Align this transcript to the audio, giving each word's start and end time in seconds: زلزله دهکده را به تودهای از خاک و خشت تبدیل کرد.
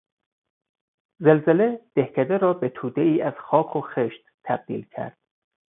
زلزله 1.19 1.81
دهکده 1.95 2.37
را 2.37 2.53
به 2.53 2.69
تودهای 2.69 3.21
از 3.21 3.33
خاک 3.39 3.75
و 3.75 3.81
خشت 3.81 4.23
تبدیل 4.43 4.85
کرد. 4.91 5.17